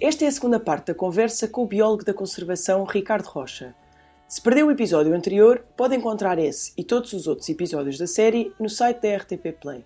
[0.00, 3.74] Esta é a segunda parte da conversa com o biólogo da conservação Ricardo Rocha.
[4.28, 8.52] Se perdeu o episódio anterior, pode encontrar esse e todos os outros episódios da série
[8.58, 9.84] no site da RTP Play.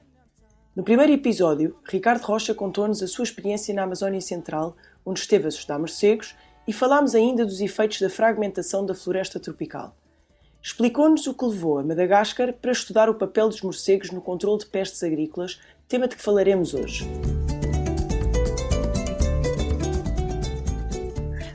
[0.74, 5.48] No primeiro episódio, Ricardo Rocha contou-nos a sua experiência na Amazónia Central, onde esteve a
[5.48, 6.36] estudar morcegos,
[6.68, 9.96] e falámos ainda dos efeitos da fragmentação da floresta tropical.
[10.62, 14.66] Explicou-nos o que levou a Madagascar para estudar o papel dos morcegos no controle de
[14.66, 17.06] pestes agrícolas, tema de que falaremos hoje.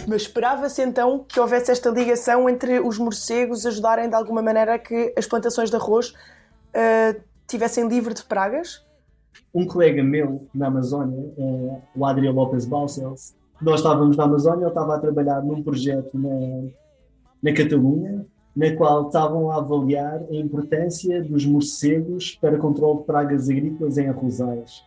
[0.08, 4.80] Mas esperava-se então que houvesse esta ligação entre os morcegos ajudarem de alguma maneira a
[4.80, 8.86] que as plantações de arroz uh, tivessem livre de pragas?
[9.54, 14.70] Um colega meu na Amazónia, uh, o Adriano Lopes Balcels, nós estávamos na Amazónia, eu
[14.70, 16.70] estava a trabalhar num projeto na,
[17.44, 23.50] na Catalunha, na qual estavam a avaliar a importância dos morcegos para controle de pragas
[23.50, 24.84] agrícolas em arrozais.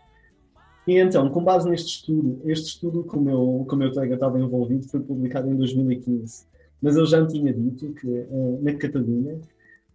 [0.86, 4.38] E então, com base neste estudo, este estudo que o meu, o meu colega estava
[4.38, 6.44] envolvido foi publicado em 2015,
[6.80, 9.38] mas ele já me tinha dito que uh, na Catalunha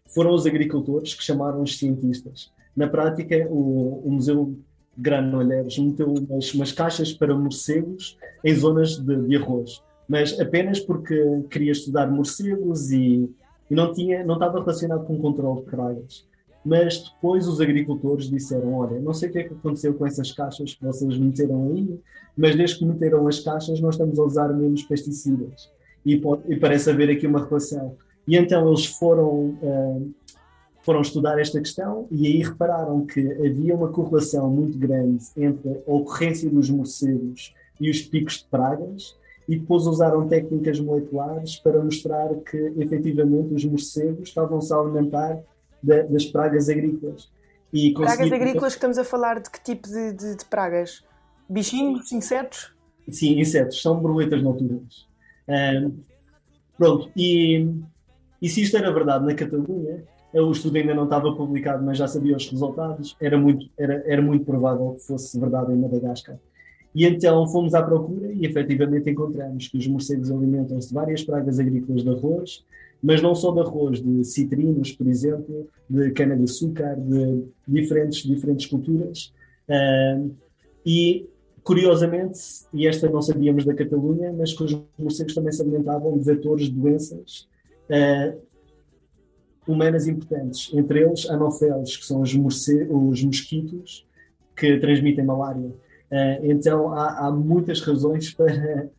[0.07, 2.51] foram os agricultores que chamaram os cientistas.
[2.75, 4.55] Na prática, o, o Museu
[4.97, 11.43] Granolheiros meteu umas, umas, caixas para morcegos em zonas de, de, arroz, mas apenas porque
[11.49, 13.29] queria estudar morcegos e,
[13.69, 16.25] e não, tinha, não estava relacionado com o controle de pragas.
[16.63, 20.31] Mas depois os agricultores disseram: Olha, não sei o que é que aconteceu com essas
[20.31, 21.99] caixas que vocês meteram aí,
[22.37, 25.71] mas desde que meteram as caixas, nós estamos a usar menos pesticidas.
[26.05, 27.95] E, pode, e parece haver aqui uma relação.
[28.27, 30.13] E então eles foram, uh,
[30.81, 35.91] foram estudar esta questão e aí repararam que havia uma correlação muito grande entre a
[35.91, 39.15] ocorrência dos morcegos e os picos de pragas,
[39.47, 45.39] e depois usaram técnicas moleculares para mostrar que efetivamente os morcegos estavam-se a alimentar
[45.81, 47.29] das pragas agrícolas.
[47.71, 51.03] E pragas agrícolas, estamos a falar de que tipo de, de, de pragas?
[51.47, 52.73] Bichinhos, insetos?
[53.09, 55.07] Sim, insetos, são borboletas noturnas.
[55.47, 55.99] Um,
[56.77, 57.67] pronto, e,
[58.41, 60.03] e se isto era verdade na Catalunha,
[60.33, 64.21] o estudo ainda não estava publicado, mas já sabia os resultados, era muito, era, era
[64.21, 66.37] muito provável que fosse verdade em Madagascar.
[66.93, 71.59] E então fomos à procura e efetivamente encontramos que os morcegos alimentam-se de várias pragas
[71.59, 72.65] agrícolas de arroz,
[73.01, 79.33] mas não só de arroz, de citrinos, por exemplo, de cana-de-açúcar, de diferentes, diferentes culturas.
[79.67, 80.31] Uh,
[80.85, 81.27] e,
[81.63, 82.39] curiosamente,
[82.73, 86.65] e esta não sabíamos da Catalunha, mas que os morcegos também se alimentavam de vetores
[86.65, 87.47] de doenças
[87.89, 88.37] uh,
[89.67, 94.05] humanas importantes, entre eles anofélis, que são os, os mosquitos
[94.55, 95.69] que transmitem malária.
[96.11, 98.89] Uh, então há, há, muitas razões para,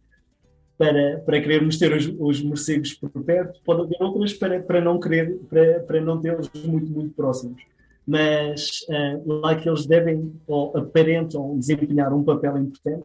[0.80, 4.98] para, para querermos ter os, os morcegos por perto, pode haver outras para, para não
[4.98, 7.62] querer, para, para não tê-los muito, muito próximos.
[8.06, 13.04] Mas uh, lá que eles devem ou aparentam desempenhar um papel importante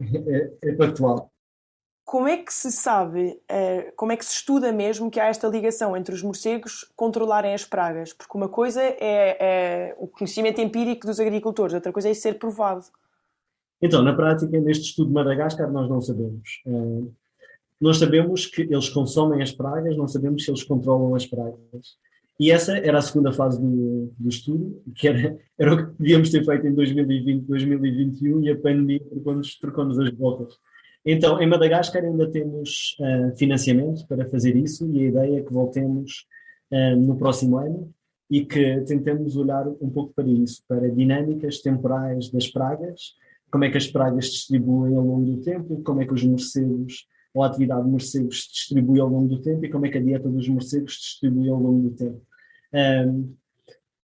[0.00, 1.28] é, é factual.
[2.04, 5.48] Como é que se sabe, uh, como é que se estuda mesmo que há esta
[5.48, 8.12] ligação entre os morcegos controlarem as pragas?
[8.12, 12.38] Porque uma coisa é, é o conhecimento empírico dos agricultores, outra coisa é isso ser
[12.38, 12.86] provado.
[13.80, 16.62] Então, na prática, neste estudo de Madagascar, nós não sabemos.
[16.66, 17.12] Uh,
[17.80, 21.96] nós sabemos que eles consomem as pragas, não sabemos se eles controlam as pragas.
[22.38, 26.30] E essa era a segunda fase do, do estudo, que era, era o que devíamos
[26.30, 30.54] ter feito em 2020, 2021, e a pandemia trocou-nos trocou as voltas.
[31.04, 35.52] Então, em Madagascar ainda temos uh, financiamento para fazer isso, e a ideia é que
[35.52, 36.26] voltemos
[36.72, 37.90] uh, no próximo ano
[38.30, 43.14] e que tentemos olhar um pouco para isso, para dinâmicas temporais das pragas,
[43.50, 46.24] como é que as pragas se distribuem ao longo do tempo, como é que os
[46.24, 49.90] morcegos, ou a atividade de morcegos se distribui ao longo do tempo e como é
[49.90, 52.20] que a dieta dos morcegos se distribui ao longo do tempo.
[52.72, 53.34] Um,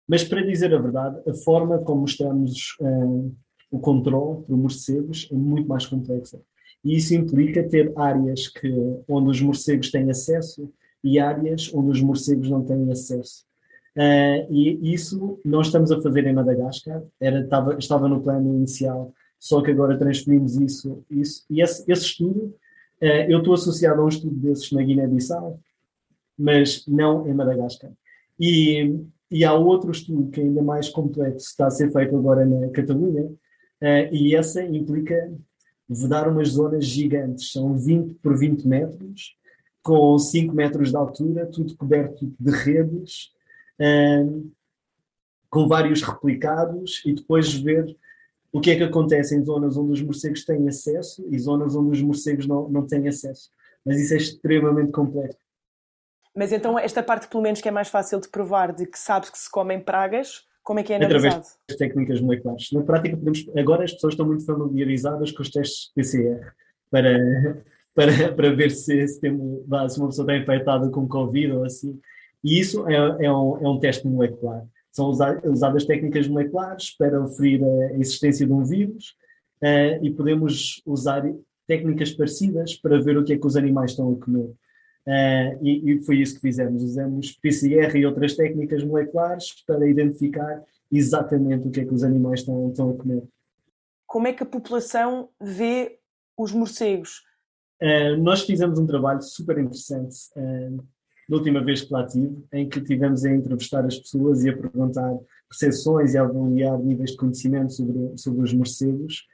[0.08, 3.34] mas para dizer a verdade, a forma como mostramos um,
[3.70, 6.40] o controle por morcegos é muito mais complexa.
[6.84, 8.70] E isso implica ter áreas que,
[9.08, 13.44] onde os morcegos têm acesso e áreas onde os morcegos não têm acesso.
[13.96, 19.12] Uh, e isso nós estamos a fazer em Madagascar, era, estava, estava no plano inicial
[19.38, 21.04] só que agora transferimos isso.
[21.10, 21.44] isso.
[21.50, 22.54] E esse, esse estudo,
[23.02, 25.60] uh, eu estou associado a um estudo desses na Guiné-Bissau,
[26.38, 27.92] mas não em Madagascar.
[28.38, 28.98] E,
[29.30, 32.68] e há outro estudo que é ainda mais complexo, está a ser feito agora na
[32.70, 35.32] Catalunha, uh, e essa implica
[35.88, 39.36] vedar umas zonas gigantes, são 20 por 20 metros,
[39.82, 43.30] com 5 metros de altura, tudo coberto de redes,
[43.80, 44.50] um,
[45.50, 47.96] com vários replicados, e depois ver
[48.52, 51.90] o que é que acontece em zonas onde os morcegos têm acesso e zonas onde
[51.90, 53.50] os morcegos não, não têm acesso.
[53.84, 55.38] Mas isso é extremamente complexo.
[56.34, 59.30] Mas então esta parte, pelo menos, que é mais fácil de provar, de que sabes
[59.30, 61.26] que se comem pragas, como é que é analisado?
[61.26, 62.72] Através das técnicas moleculares.
[62.72, 66.52] Na prática, podemos, agora as pessoas estão muito familiarizadas com os testes PCR
[66.90, 67.62] para,
[67.94, 71.98] para, para ver se, se, tem, se uma pessoa está infectada com Covid ou assim.
[72.44, 74.64] E isso é, é, um, é um teste molecular.
[74.90, 79.14] São usadas técnicas moleculares para oferir a existência de um vírus
[79.62, 81.22] uh, e podemos usar
[81.66, 84.50] técnicas parecidas para ver o que é que os animais estão a comer.
[85.06, 86.82] Uh, e, e, foi isso que fizemos.
[86.82, 92.40] Usamos PCR e outras técnicas moleculares para identificar exatamente o que é que os animais
[92.40, 93.22] estão, estão a comer.
[94.06, 95.98] Como é que a população vê
[96.36, 97.22] os morcegos?
[97.82, 100.82] Uh, nós fizemos um trabalho super interessante uh,
[101.28, 104.56] da última vez que lá tive, em que tivemos a entrevistar as pessoas e a
[104.56, 105.16] perguntar
[105.48, 109.26] percepções e a avaliar níveis de conhecimento sobre, sobre os morcegos.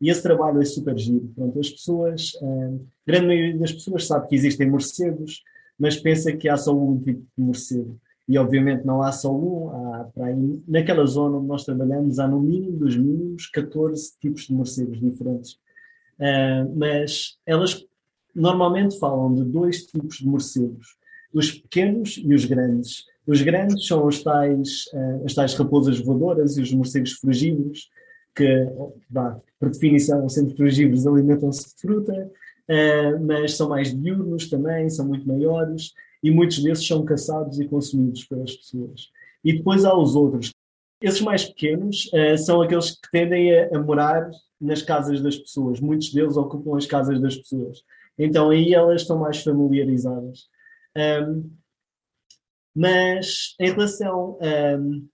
[0.00, 1.30] E esse trabalho é super giro.
[1.34, 5.42] Pronto, as pessoas, a grande maioria das pessoas sabe que existem morcegos,
[5.78, 7.98] mas pensa que há só um tipo de morcego.
[8.28, 12.40] E obviamente não há só um, há aí, naquela zona onde nós trabalhamos, há no
[12.40, 15.52] mínimo dos mínimos 14 tipos de morcegos diferentes.
[16.18, 17.86] Uh, mas elas
[18.34, 20.96] normalmente falam de dois tipos de morcegos,
[21.36, 23.04] os pequenos e os grandes.
[23.26, 27.90] Os grandes são os tais, uh, as tais raposas voadoras e os morcegos frugívoros,
[28.34, 28.66] que,
[29.10, 32.30] bah, por definição, sendo frugívoros, alimentam-se de fruta,
[32.70, 35.92] uh, mas são mais diurnos também, são muito maiores,
[36.22, 39.10] e muitos desses são caçados e consumidos pelas pessoas.
[39.44, 40.50] E depois há os outros.
[41.02, 45.80] Esses mais pequenos uh, são aqueles que tendem a, a, morar nas casas das pessoas.
[45.80, 47.82] Muitos deles ocupam as casas das pessoas.
[48.18, 50.48] Então aí elas estão mais familiarizadas.
[50.96, 51.50] Um,
[52.74, 55.08] mas em relação a um,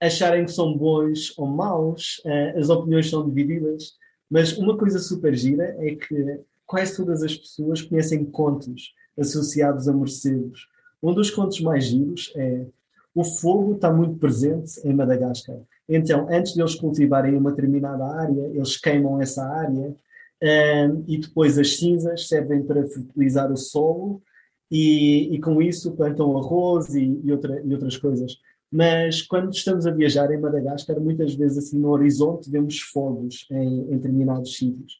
[0.00, 3.94] acharem que são bons ou maus, uh, as opiniões são divididas.
[4.28, 9.92] Mas uma coisa super gira é que quase todas as pessoas conhecem contos associados a
[9.92, 10.68] morcegos.
[11.02, 12.66] Um dos contos mais giros é
[13.14, 15.58] o fogo está muito presente em Madagascar.
[15.88, 19.96] Então, antes de eles cultivarem uma determinada área, eles queimam essa área
[20.42, 24.22] um, e depois as cinzas servem para fertilizar o solo
[24.70, 28.36] e, e com isso plantam arroz e, e, outra, e outras coisas.
[28.72, 33.80] Mas quando estamos a viajar em Madagascar, muitas vezes assim no horizonte vemos fogos em,
[33.80, 34.98] em determinados sítios.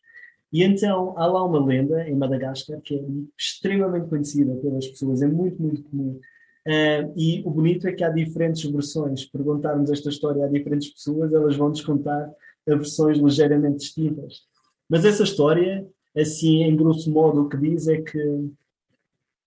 [0.52, 3.02] E então há lá uma lenda em Madagascar que é
[3.38, 6.18] extremamente conhecida pelas pessoas, é muito, muito comum.
[6.66, 9.24] Uh, e o bonito é que há diferentes versões.
[9.24, 12.30] Perguntarmos esta história a diferentes pessoas, elas vão nos contar
[12.66, 14.42] versões ligeiramente distintas.
[14.90, 18.18] Mas essa história, assim, em grosso modo, o que diz é que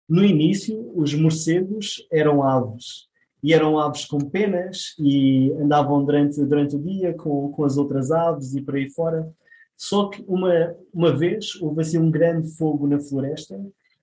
[0.07, 3.09] no início os morcegos eram aves.
[3.43, 8.09] E eram aves com penas e andavam durante, durante o dia com, com as outras
[8.09, 9.29] aves e por aí fora.
[9.75, 13.59] Só que uma, uma vez houve assim um grande fogo na floresta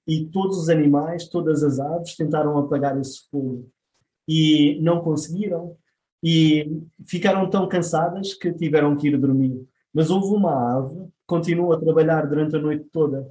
[0.07, 3.67] e todos os animais, todas as aves tentaram apagar esse fogo
[4.29, 5.75] e não conseguiram
[6.23, 9.67] e ficaram tão cansadas que tiveram que ir dormir.
[9.93, 13.25] Mas houve uma ave continuou a trabalhar durante a noite toda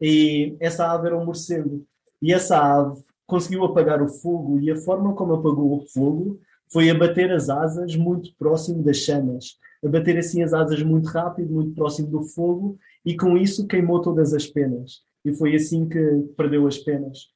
[0.00, 1.84] e essa ave era um morcego
[2.22, 6.40] e essa ave conseguiu apagar o fogo e a forma como apagou o fogo
[6.72, 11.52] foi abater as asas muito próximo das chamas a bater assim as asas muito rápido,
[11.52, 15.02] muito próximo do fogo, e com isso queimou todas as penas.
[15.24, 16.00] E foi assim que
[16.36, 17.28] perdeu as penas.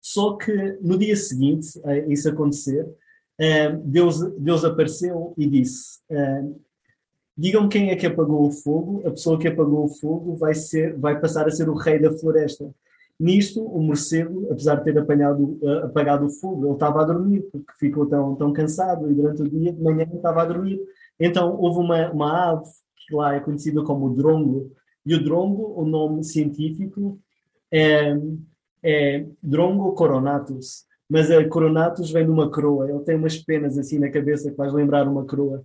[0.00, 2.88] Só que no dia seguinte, a isso acontecer,
[3.38, 6.44] eh, Deus, Deus apareceu e disse: eh,
[7.36, 10.96] Digam quem é que apagou o fogo, a pessoa que apagou o fogo vai, ser,
[10.98, 12.72] vai passar a ser o rei da floresta.
[13.18, 17.42] Nisto, o morcego, apesar de ter apanhado, eh, apagado o fogo, ele estava a dormir,
[17.50, 20.78] porque ficou tão, tão cansado e durante o dia de manhã estava a dormir.
[21.18, 22.64] Então, houve uma, uma ave
[22.96, 24.72] que lá é conhecida como drongo,
[25.04, 27.18] e o drongo, o nome científico,
[27.70, 28.16] é,
[28.82, 33.98] é Drongo coronatus, mas a coronatus vem de uma coroa, ele tem umas penas assim
[33.98, 35.64] na cabeça que faz lembrar uma coroa.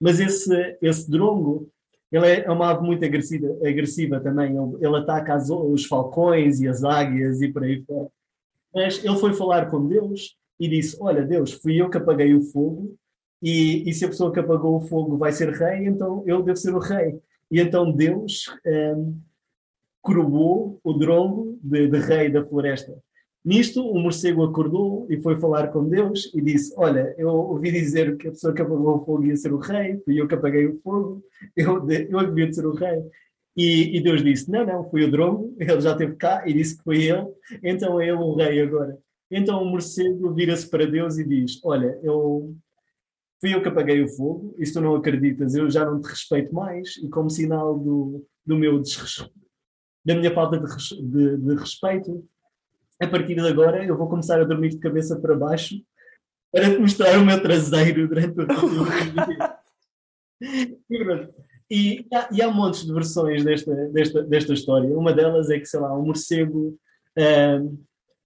[0.00, 1.70] Mas esse, esse drongo,
[2.10, 6.68] ele é uma ave muito agressiva, agressiva também, ele, ele ataca as, os falcões e
[6.68, 8.08] as águias e por aí fora.
[8.74, 12.40] Mas ele foi falar com Deus e disse, olha Deus, fui eu que apaguei o
[12.40, 12.96] fogo,
[13.42, 16.56] e, e, se a pessoa que apagou o fogo vai ser rei, então eu devo
[16.56, 17.20] ser o rei.
[17.50, 19.16] E então Deus um,
[20.02, 22.98] coroou o drongo de, de, rei da floresta.
[23.44, 28.16] Nisto, o morcego acordou e foi falar com Deus e disse: Olha, eu ouvi dizer
[28.16, 30.66] que a pessoa que apagou o fogo ia ser o rei, fui eu que apaguei
[30.66, 31.22] o fogo,
[31.56, 33.02] eu, eu devia ser o rei.
[33.56, 36.76] E, e, Deus disse: Não, não, foi o Drongo, ele já esteve cá e disse
[36.76, 37.26] que foi ele,
[37.62, 38.98] então é ele o rei agora.
[39.30, 42.54] Então o morcego vira-se para Deus e diz: Olha, eu
[43.40, 46.08] fui eu que apaguei o fogo, e se tu não acreditas, eu já não te
[46.08, 48.82] respeito mais, e como sinal do, do meu
[50.04, 52.26] da minha falta de, de, de respeito,
[53.00, 55.76] a partir de agora eu vou começar a dormir de cabeça para baixo
[56.52, 59.58] para mostrar o meu traseiro durante o dia.
[61.70, 64.96] e, há, e há montes de versões desta, desta, desta história.
[64.96, 66.78] Uma delas é que, sei lá, um morcego
[67.18, 67.78] uh,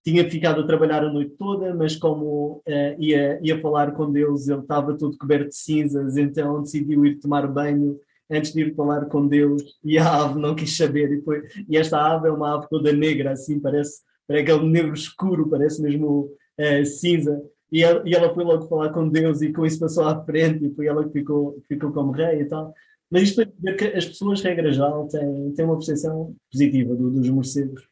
[0.04, 4.48] tinha ficado a trabalhar a noite toda, mas como uh, ia, ia falar com Deus,
[4.48, 7.98] ele estava todo coberto de cinzas, então decidiu ir tomar banho
[8.30, 11.12] antes de ir falar com Deus e a ave não quis saber.
[11.12, 14.00] E, foi, e esta ave é uma ave toda negra, assim, parece
[14.32, 17.42] para aquele negro escuro, parece mesmo uh, cinza.
[17.70, 20.66] E ela, e ela, foi logo falar com Deus e com isso passou à frente
[20.66, 22.72] e foi ela que ficou, ficou como rei e tal.
[23.10, 27.10] Mas isto para dizer que as pessoas, regra geral, têm, têm uma percepção positiva do,
[27.10, 27.86] dos morcegos.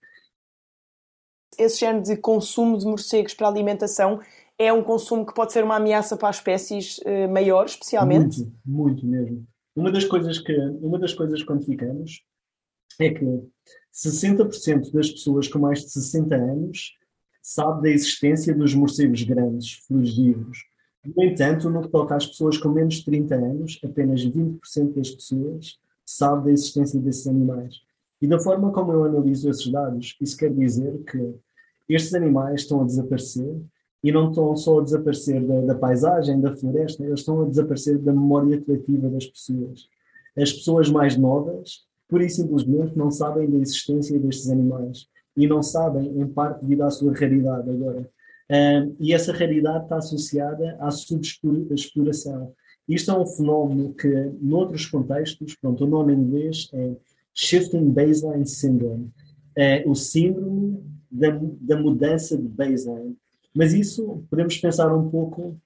[1.59, 4.21] Esse género de consumo de morcegos para alimentação
[4.59, 8.41] é um consumo que pode ser uma ameaça para as espécies uh, maiores, especialmente?
[8.41, 9.47] Muito, muito mesmo.
[9.77, 12.23] Uma das coisas que, uma das coisas que quantificamos
[12.99, 13.25] é que
[13.93, 16.97] 60% das pessoas com mais de 60 anos
[17.43, 20.59] sabe da existência dos morcegos grandes, frugívoros.
[21.05, 25.11] No entanto, no que toca às pessoas com menos de 30 anos, apenas 20% das
[25.11, 27.77] pessoas sabe da existência desses animais.
[28.21, 31.35] E da forma como eu analiso esses dados, isso quer dizer que
[31.89, 33.57] estes animais estão a desaparecer
[34.05, 37.99] e não estão só a desaparecer da, da paisagem, da floresta, eles estão a desaparecer
[37.99, 39.89] da memória coletiva das pessoas.
[40.37, 45.63] As pessoas mais novas pura e simplesmente não sabem da existência destes animais e não
[45.63, 48.11] sabem, em parte, devido à sua raridade agora.
[48.51, 52.53] Um, e essa raridade está associada à subexploração.
[52.89, 54.09] Isto é um fenómeno que,
[54.43, 56.97] noutros contextos, pronto, o nome em inglês é
[57.33, 59.09] Shifting Baseline Syndrome,
[59.57, 63.17] é o síndrome da, da mudança de baseline.
[63.55, 65.57] Mas isso podemos pensar um pouco,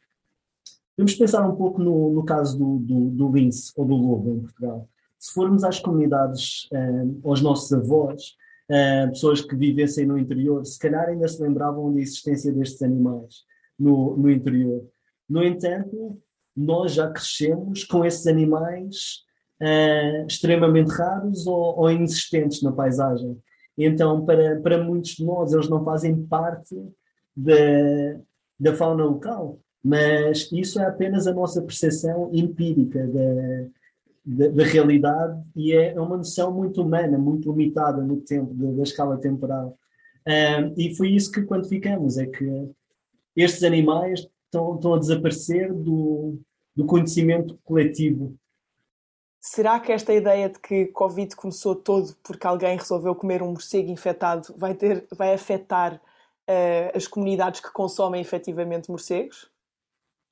[0.95, 4.41] podemos pensar um pouco no, no caso do, do, do lince ou do lobo em
[4.41, 4.89] Portugal
[5.25, 8.35] se formos às comunidades, uh, aos nossos avós,
[8.69, 13.37] uh, pessoas que vivessem no interior, se calhar ainda se lembravam da existência destes animais
[13.78, 14.85] no, no interior.
[15.26, 16.21] No entanto,
[16.54, 19.25] nós já crescemos com esses animais
[19.62, 23.38] uh, extremamente raros ou, ou, inexistentes na paisagem.
[23.78, 26.76] Então, para, para muitos de nós, eles não fazem parte
[27.35, 28.21] da,
[28.61, 33.71] da fauna local, mas isso é apenas a nossa percepção empírica da,
[34.25, 39.78] da, realidade e é uma noção muito humana, muito limitada no tempo, da, escala temporal.
[40.26, 42.71] Um, e foi isso que quantificamos, é que
[43.37, 46.40] estes animais estão, estão a desaparecer do,
[46.75, 48.35] do conhecimento coletivo.
[49.40, 53.90] Será que esta ideia de que Covid começou todo porque alguém resolveu comer um morcego
[53.90, 59.50] infectado vai, ter, vai afetar uh, as comunidades que consomem efetivamente morcegos?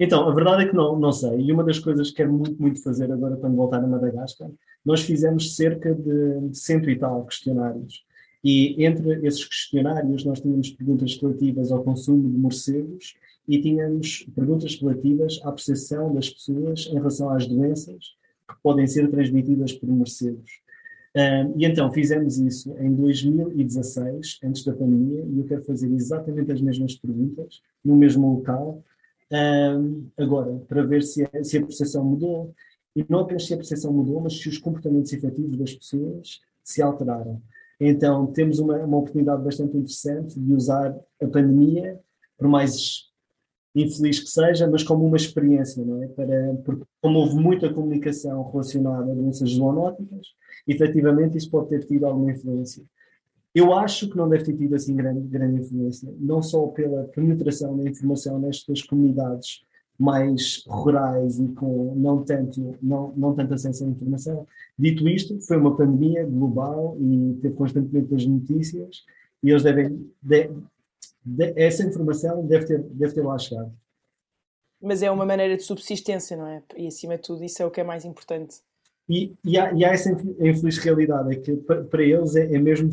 [0.04, 1.42] Então, a verdade é que não, não sei.
[1.42, 4.50] E uma das coisas que quero muito, muito fazer agora quando voltar a Madagascar,
[4.84, 8.04] nós fizemos cerca de cento e tal questionários.
[8.42, 13.14] E entre esses questionários nós tínhamos perguntas relativas ao consumo de morcegos
[13.46, 18.16] e tínhamos perguntas relativas à percepção das pessoas em relação às doenças
[18.48, 20.50] que podem ser transmitidas por morcegos.
[21.14, 26.50] Um, e então fizemos isso em 2016, antes da pandemia, e eu quero fazer exatamente
[26.50, 28.82] as mesmas perguntas, no mesmo local,
[29.32, 32.54] um, agora, para ver se a, se a percepção mudou,
[32.94, 36.82] e não apenas se a percepção mudou, mas se os comportamentos efetivos das pessoas se
[36.82, 37.40] alteraram.
[37.80, 41.98] Então, temos uma, uma oportunidade bastante interessante de usar a pandemia,
[42.36, 43.10] por mais
[43.74, 46.08] infeliz que seja, mas como uma experiência, não é?
[46.08, 50.26] Para, porque como houve muita comunicação relacionada a doenças zoonóticas,
[50.68, 52.84] efetivamente isso pode ter tido alguma influência.
[53.54, 57.76] Eu acho que não deve ter tido assim grande, grande influência, não só pela penetração
[57.76, 59.62] da informação nestas comunidades
[59.98, 64.46] mais rurais e com não tanto, não, não tanto acesso à informação.
[64.78, 69.04] Dito isto, foi uma pandemia global e teve constantemente as notícias
[69.42, 70.10] e eles devem.
[70.20, 70.50] De,
[71.24, 73.72] de, essa informação deve ter, deve ter lá chegado.
[74.80, 76.62] Mas é uma maneira de subsistência, não é?
[76.76, 78.56] E acima de tudo, isso é o que é mais importante.
[79.08, 82.90] E, e, há, e há essa infeliz realidade, é que para, eles é, é, mesmo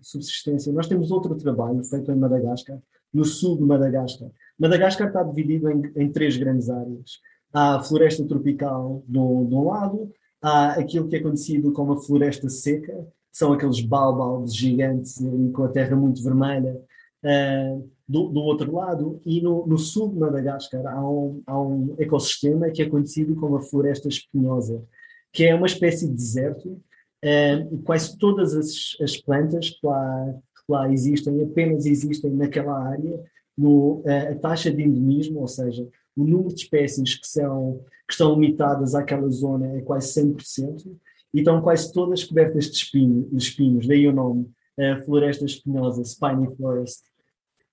[0.00, 0.72] subsistência.
[0.72, 2.78] Nós temos outro trabalho feito em Madagascar,
[3.12, 4.28] no sul de Madagascar.
[4.58, 7.20] Madagascar está dividido em, em três grandes áreas.
[7.52, 12.48] Há a floresta tropical do, do lado, há aquilo que é conhecido como a floresta
[12.48, 16.80] seca, são aqueles baobabs gigantes ali com a terra muito vermelha,
[17.24, 19.20] uh, do, do, outro lado.
[19.24, 23.56] E no, no, sul de Madagascar há um, há um ecossistema que é conhecido como
[23.56, 24.82] a floresta espinhosa,
[25.32, 26.80] que é uma espécie de deserto.
[27.24, 33.20] Uh, quase todas as, as plantas que lá, que lá existem apenas existem naquela área.
[33.56, 38.34] No, a taxa de endemismo, ou seja, o número de espécies que, são, que estão
[38.34, 40.86] limitadas àquela zona é quase 100%,
[41.32, 46.54] e estão quase todas cobertas de, espinho, espinhos, daí o nome, a floresta espinhosa, Spiny
[46.56, 47.02] Forest.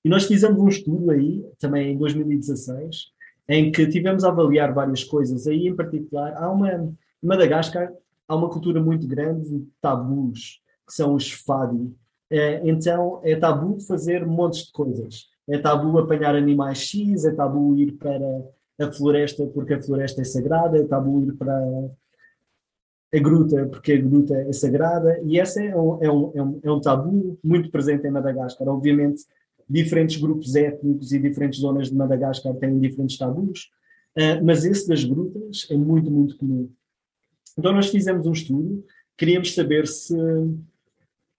[0.03, 3.07] E nós fizemos um estudo aí, também em 2016,
[3.47, 5.47] em que tivemos a avaliar várias coisas.
[5.47, 6.93] Aí, em particular, há uma,
[7.25, 7.91] Madagascar,
[8.27, 11.91] há uma cultura muito grande de tabus, que são os fadi.
[12.29, 15.25] É, então, é tabu fazer montes de coisas.
[15.47, 18.19] É tabu apanhar animais X, é tabu ir para
[18.79, 21.55] a floresta porque a floresta é sagrada, é tabu ir para
[23.13, 26.31] a gruta porque a gruta é sagrada, e esse é um, é um,
[26.63, 28.67] é um, é tabu muito presente em Madagascar.
[28.67, 29.23] Obviamente,
[29.69, 33.71] diferentes grupos étnicos e diferentes zonas de Madagascar têm diferentes tabus,
[34.17, 36.69] uh, mas esse das grutas é muito, muito comum.
[37.57, 38.85] Então, nós fizemos um estudo,
[39.17, 40.15] queríamos saber se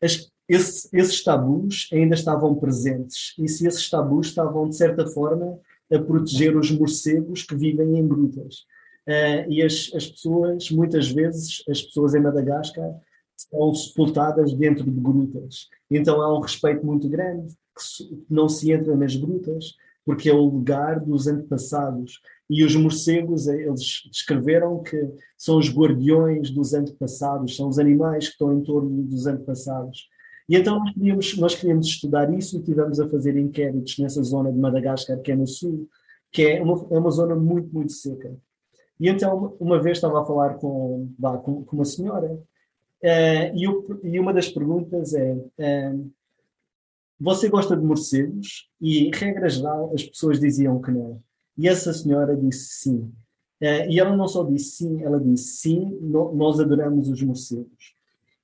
[0.02, 5.58] as, esse, esses tabus ainda estavam presentes e se esses tabus estavam, de certa forma,
[5.92, 8.64] a proteger os morcegos que vivem em grutas.
[9.06, 12.92] Uh, e as, as pessoas, muitas vezes, as pessoas em Madagascar
[13.36, 15.68] são sepultadas dentro de grutas.
[15.90, 19.74] Então há um respeito muito grande que não se entra nas grutas,
[20.06, 22.20] porque é o lugar dos antepassados.
[22.48, 24.96] E os morcegos, eh, eles descreveram que
[25.36, 30.08] são os guardiões dos antepassados, são os animais que estão em torno dos antepassados.
[30.48, 34.52] E então nós queríamos, nós queríamos estudar isso e tivemos a fazer inquéritos nessa zona
[34.52, 35.88] de Madagascar, que é no sul,
[36.30, 38.32] que é uma, é uma zona muito, muito seca.
[39.00, 44.20] E então, uma vez estava a falar com, com, uma senhora, uh, e, eu, e,
[44.20, 46.10] uma das perguntas é: uh,
[47.18, 48.68] Você gosta de morcegos?
[48.80, 51.22] E, regra geral, as pessoas diziam que não.
[51.56, 53.12] E essa senhora disse sim.
[53.60, 57.94] Uh, e ela não só disse sim, ela disse sim, nós adoramos os morcegos.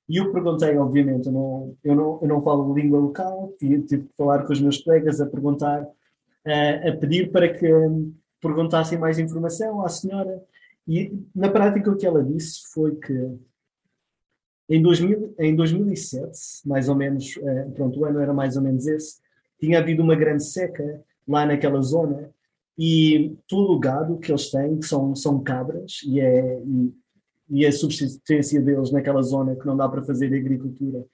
[0.09, 4.09] E eu perguntei, obviamente, eu não, eu não, eu não falo língua local, tive, que
[4.17, 7.67] falar com os meus colegas a perguntar, uh, a pedir para que
[8.41, 10.43] perguntassem mais informação à senhora.
[10.87, 13.37] E, na prática, o que ela disse foi que
[14.69, 16.31] em, 2000, em 2007,
[16.65, 19.17] mais ou menos, uh, pronto, o ano era mais ou menos esse,
[19.59, 22.29] tinha havido uma grande seca lá naquela zona
[22.77, 26.93] e todo o gado que eles têm, que são, são cabras, e, é, e
[27.49, 31.05] e a subsistência deles naquela zona que não dá para fazer agricultura uh,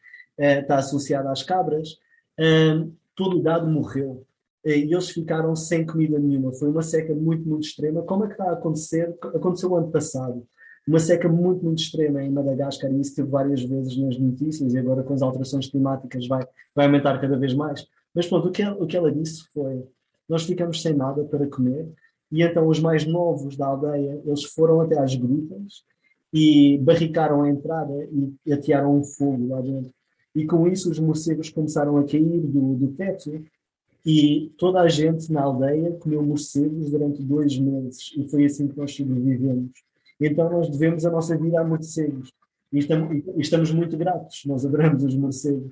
[0.61, 1.93] está associada às cabras,
[2.39, 4.25] uh, todo o gado morreu.
[4.65, 6.51] E eles ficaram sem comida nenhuma.
[6.51, 8.03] Foi uma seca muito, muito extrema.
[8.03, 9.17] Como é que está a acontecer?
[9.21, 10.45] Aconteceu o ano passado.
[10.89, 14.77] Uma seca muito, muito extrema em Madagascar, e isso teve várias vezes nas notícias, e
[14.79, 16.43] agora com as alterações climáticas vai,
[16.75, 17.85] vai aumentar cada vez mais.
[18.11, 19.85] Mas pronto, o que, ela, o que ela disse foi:
[20.27, 21.87] nós ficamos sem nada para comer,
[22.31, 25.83] e então os mais novos da aldeia, eles foram até às grutas,
[26.33, 27.93] e barricaram a entrada
[28.43, 29.93] e atearam um fogo lá dentro.
[30.35, 33.43] E com isso os morcegos começaram a cair do, do teto
[34.03, 38.77] e toda a gente na aldeia comeu morcegos durante dois meses e foi assim que
[38.77, 39.87] nós sobrevivemos.
[40.19, 42.31] Então nós devemos a nossa vida a morcegos
[42.71, 45.71] e estamos, e estamos muito gratos, nós adoramos os morcegos.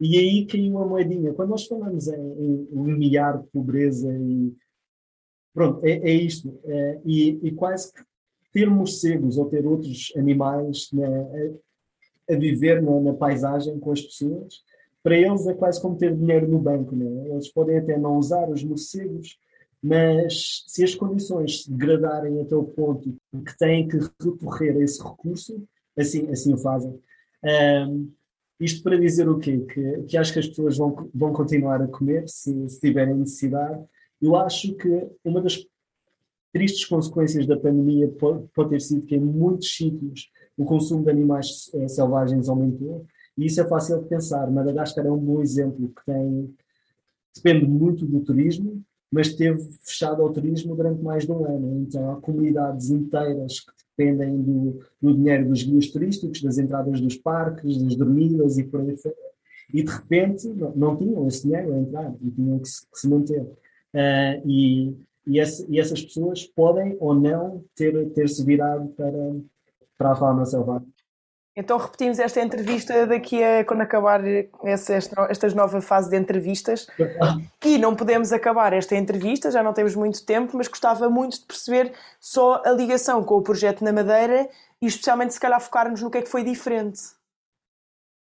[0.00, 1.34] E aí caiu a moedinha.
[1.34, 4.54] Quando nós falamos em, em limiar pobreza e
[5.52, 6.58] pronto, é, é isto.
[6.64, 8.00] É, e, e, quase que
[8.52, 11.06] ter morcegos ou ter outros animais né,
[12.28, 14.62] a, a, viver na, na, paisagem com as pessoas,
[15.02, 16.94] para eles é quase como ter dinheiro no banco.
[16.94, 17.30] Né?
[17.30, 19.36] Eles podem até não usar os morcegos,
[19.82, 25.02] mas se as condições se degradarem até o ponto que têm que recorrer a esse
[25.02, 25.62] recurso,
[25.96, 26.98] assim, assim o fazem.
[27.44, 28.10] Um,
[28.60, 29.58] isto para dizer o quê?
[29.58, 33.84] Que, que acho que as pessoas vão, vão continuar a comer se, se tiverem necessidade.
[34.20, 35.64] Eu acho que uma das
[36.52, 41.10] tristes consequências da pandemia pode, pode ter sido que em muitos sítios o consumo de
[41.10, 44.50] animais eh, selvagens aumentou, e isso é fácil de pensar.
[44.50, 46.52] Madagascar é um bom exemplo que tem
[47.36, 51.80] depende muito do turismo, mas teve fechado ao turismo durante mais de um ano.
[51.80, 57.16] Então há comunidades inteiras que dependem do, do dinheiro dos guias turísticos, das entradas dos
[57.16, 59.14] parques, das dormidas e por aí fora.
[59.72, 62.98] E de repente não, não tinham esse dinheiro a entrar e tinham que se, que
[62.98, 63.42] se manter.
[63.42, 64.96] Uh, e
[65.28, 69.36] e, esse, e, essas pessoas podem ou não ter, ter se virado para,
[69.98, 70.88] para a fauna selvagem.
[71.58, 74.22] Então repetimos esta entrevista daqui a quando acabar
[74.62, 76.86] essa, esta, esta nova fase de entrevistas.
[77.64, 81.46] E não podemos acabar esta entrevista, já não temos muito tempo, mas gostava muito de
[81.46, 84.48] perceber só a ligação com o projeto na Madeira
[84.80, 87.00] e especialmente se calhar focarmos no que é que foi diferente.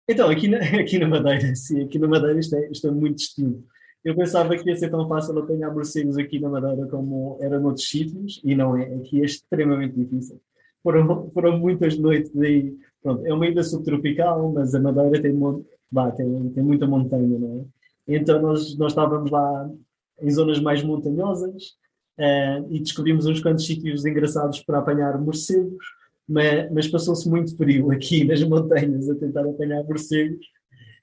[0.07, 3.17] Então, aqui na, aqui na Madeira, sim, aqui na Madeira isto é, isto é muito
[3.17, 3.61] distinto.
[4.05, 7.85] eu pensava que ia ser tão fácil apanhar morcegos aqui na Madeira como era noutros
[7.85, 8.95] sítios, e não é.
[8.95, 10.39] Aqui é extremamente difícil.
[10.81, 12.77] Foram, foram muitas noites aí.
[13.05, 15.31] Pronto, é uma ilha subtropical, mas a Madeira tem,
[15.91, 17.59] bah, tem, tem muita montanha, não
[18.07, 18.15] é?
[18.15, 19.69] Então nós, nós estávamos lá
[20.19, 21.75] em zonas mais montanhosas
[22.17, 25.85] uh, e descobrimos uns quantos sítios engraçados para apanhar morcegos,
[26.27, 30.43] mas, mas passou-se muito frio aqui nas montanhas a tentar apanhar morcegos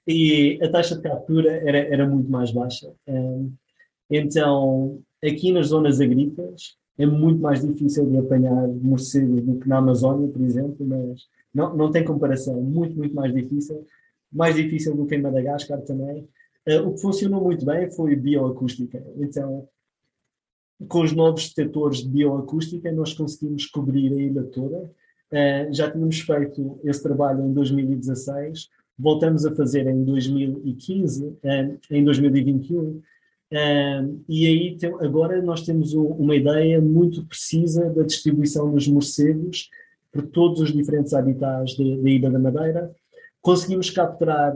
[0.05, 2.91] e a taxa de captura era, era muito mais baixa.
[3.07, 3.53] Um,
[4.09, 9.77] então, aqui nas zonas agrícolas é muito mais difícil de apanhar morcegos do que na
[9.77, 13.85] Amazónia, por exemplo, mas não, não tem comparação, muito, muito mais difícil.
[14.31, 16.27] Mais difícil do que em Madagascar também.
[16.67, 19.03] Uh, o que funcionou muito bem foi bioacústica.
[19.17, 19.67] Então,
[20.87, 24.91] com os novos detectores de bioacústica, nós conseguimos cobrir a ilha toda.
[25.31, 32.03] Uh, já tínhamos feito esse trabalho em 2016 voltamos a fazer em 2015, eh, em
[32.03, 33.01] 2021,
[33.51, 39.69] eh, e aí agora nós temos uma ideia muito precisa da distribuição dos morcegos
[40.13, 42.95] por todos os diferentes habitats da Ilha da Madeira.
[43.41, 44.55] Conseguimos capturar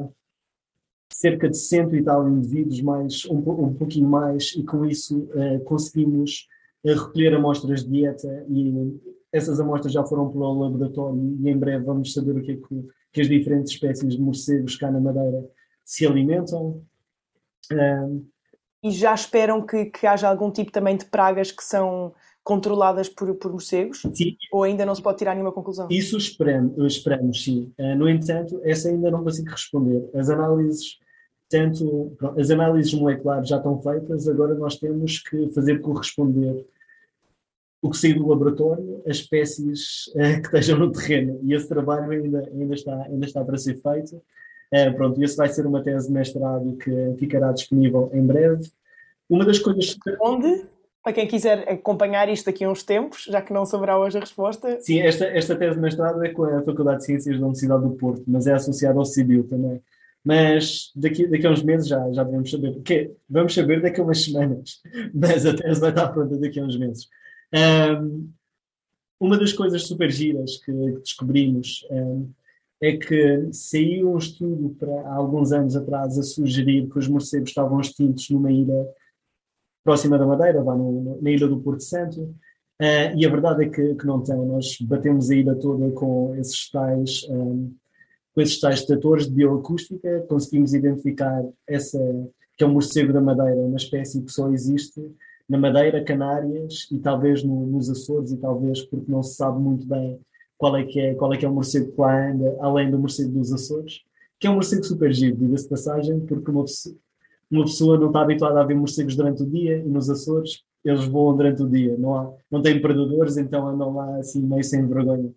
[1.11, 5.59] cerca de cento e tal indivíduos, mais, um, um pouquinho mais, e com isso uh,
[5.65, 6.47] conseguimos
[6.83, 8.95] uh, recolher amostras de dieta e
[9.33, 12.55] essas amostras já foram para o laboratório e em breve vamos saber o que é
[12.55, 15.43] que que as diferentes espécies de morcegos cá na Madeira
[15.83, 16.83] se alimentam.
[18.83, 22.13] E já esperam que, que haja algum tipo também de pragas que são
[22.47, 24.03] controladas por, por morcegos?
[24.13, 24.37] Sim.
[24.53, 25.85] Ou ainda não se pode tirar nenhuma conclusão?
[25.91, 27.73] Isso esperamos, esperamos sim.
[27.77, 30.09] Uh, no entanto, essa ainda não consigo responder.
[30.15, 30.97] As análises,
[31.49, 36.65] tanto, as análises moleculares já estão feitas, agora nós temos que fazer corresponder
[37.81, 41.41] o que saiu do laboratório, as espécies uh, que estejam no terreno.
[41.43, 44.15] E esse trabalho ainda, ainda, está, ainda está para ser feito.
[44.73, 48.71] Uh, pronto, esse vai ser uma tese de mestrado que ficará disponível em breve.
[49.29, 49.97] Uma das coisas.
[50.21, 50.76] Onde?
[51.07, 54.19] Para quem quiser acompanhar isto daqui a uns tempos, já que não saberá hoje a
[54.19, 54.77] resposta.
[54.81, 57.91] Sim, esta, esta tese de mestrado é com a Faculdade de Ciências da Universidade do
[57.91, 59.81] Porto, mas é associada ao CIBIL também.
[60.21, 62.81] Mas daqui, daqui a uns meses já, já devemos saber.
[62.81, 64.81] Que vamos saber daqui a umas semanas,
[65.15, 67.07] mas a tese vai estar pronta daqui a uns meses.
[67.55, 68.29] Um,
[69.17, 72.29] uma das coisas super giras que, descobrimos um,
[72.81, 77.47] é que saiu um estudo para, há alguns anos atrás a sugerir que os morcegos
[77.47, 78.85] estavam extintos numa ilha
[79.87, 83.69] próxima da Madeira, lá no, na ilha do Porto Santo, uh, e a verdade é
[83.69, 84.45] que, que, não estão.
[84.45, 87.73] Nós batemos a ilha toda com esses tais, um,
[88.35, 91.97] com esses tais detectores de bioacústica, conseguimos identificar essa,
[92.57, 95.01] que é o morcego da Madeira, uma espécie que só existe
[95.47, 99.87] na Madeira, Canárias e talvez no, nos Açores e talvez porque não se sabe muito
[99.87, 100.19] bem
[100.57, 102.99] qual é que é, qual é, que é o morcego que lá anda, além do
[102.99, 104.01] morcego dos Açores,
[104.37, 106.93] que é um morcego super giro, diga-se passagem, porque uma pessoa,
[107.49, 111.05] uma pessoa não está habituada a ver morcegos durante o dia e nos Açores eles
[111.05, 114.87] voam durante o dia, não, há, não têm predadores, então andam lá assim meio sem
[114.87, 115.27] vergonha.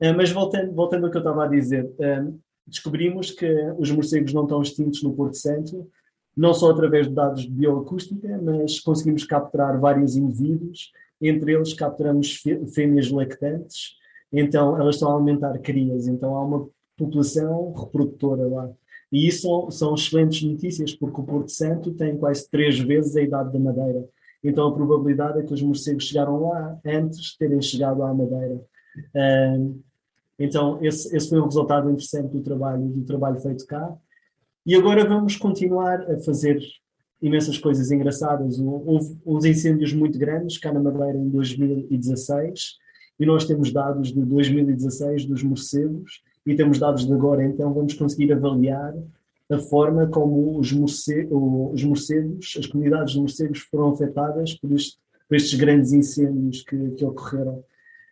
[0.00, 4.32] Uh, mas voltando, voltando ao que eu estava a dizer, uh, descobrimos que os morcegos
[4.32, 5.88] não estão extintos no Porto Santo,
[6.36, 12.40] não só através de dados de bioacústica, mas conseguimos capturar vários indivíduos, entre eles capturamos
[12.74, 13.96] fêmeas lactantes,
[14.32, 18.70] então elas estão a alimentar crias, então há uma população reprodutora lá.
[19.10, 23.22] E isso são, são excelentes notícias, porque o Porto Santo tem quase três vezes a
[23.22, 24.06] idade da Madeira.
[24.42, 28.60] Então a probabilidade é que os morcegos chegaram lá antes de terem chegado à Madeira.
[30.38, 33.96] então esse, esse foi um resultado interessante do trabalho, do trabalho feito cá.
[34.64, 36.60] E agora vamos continuar a fazer
[37.20, 38.58] imensas coisas engraçadas.
[38.60, 42.76] Houve uns incêndios muito grandes cá na Madeira em 2016
[43.18, 47.92] e nós temos dados de 2016 dos morcegos e temos dados de agora, então vamos
[47.92, 48.94] conseguir avaliar
[49.50, 54.96] a forma como os, morce os morcegos, as comunidades de morcegos foram afetadas por, este,
[55.28, 57.62] por estes grandes incêndios que, que ocorreram.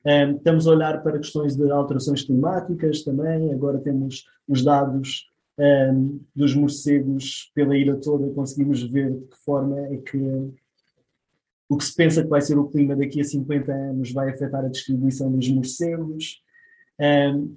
[0.05, 6.21] Um, estamos a olhar para questões de alterações climáticas também, agora temos os dados um,
[6.35, 10.53] dos morcegos pela ilha toda, conseguimos ver de que forma é que
[11.71, 14.63] o que se pensa que vai ser o clima daqui a 50 anos vai afetar
[14.63, 16.43] a distribuição dos morcegos.
[17.01, 17.57] Um,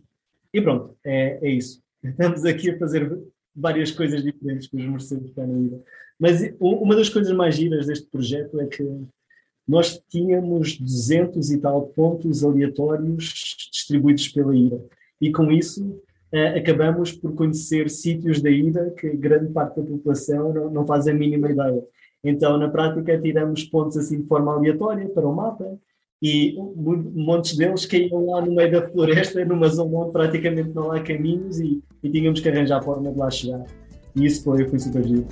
[0.53, 1.81] e pronto, é, é isso.
[2.03, 3.17] Estamos aqui a fazer
[3.55, 5.81] várias coisas diferentes com os cá na ilha.
[6.19, 8.83] Mas uma das coisas mais giras deste projeto é que
[9.67, 14.81] nós tínhamos 200 e tal pontos aleatórios distribuídos pela ilha.
[15.21, 15.85] E com isso
[16.33, 21.07] uh, acabamos por conhecer sítios da ilha que grande parte da população não, não faz
[21.07, 21.83] a mínima ideia.
[22.23, 25.79] Então, na prática, tiramos pontos assim de forma aleatória para o mapa
[26.21, 26.55] e
[27.15, 31.59] montes deles caíam lá no meio da floresta, numa zona onde praticamente não há caminhos
[31.59, 33.63] e, e tínhamos que arranjar a forma de lá chegar.
[34.15, 35.27] E isso foi, foi super giro.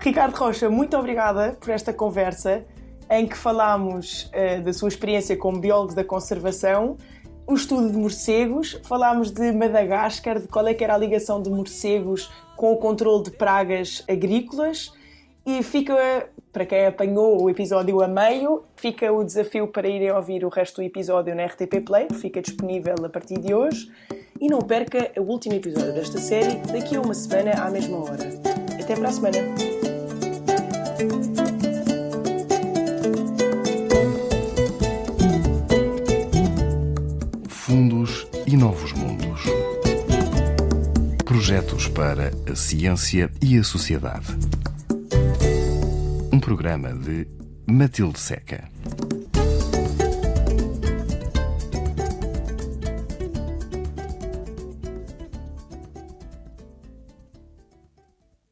[0.00, 2.64] Ricardo Rocha, muito obrigada por esta conversa
[3.10, 6.96] em que falámos uh, da sua experiência como biólogo da conservação,
[7.46, 11.50] o estudo de morcegos, falámos de Madagascar, de qual é que era a ligação de
[11.50, 14.92] morcegos com o controle de pragas agrícolas
[15.44, 20.44] e fica, para quem apanhou o episódio a meio, fica o desafio para irem ouvir
[20.44, 23.90] o resto do episódio na RTP Play, que fica disponível a partir de hoje.
[24.40, 28.28] E não perca o último episódio desta série daqui a uma semana à mesma hora.
[28.82, 29.38] Até para a semana!
[37.48, 39.44] Fundos e novos mundos.
[41.24, 44.36] Projetos para a ciência e a sociedade
[46.40, 47.28] um programa de
[47.66, 48.66] Matilde Seca.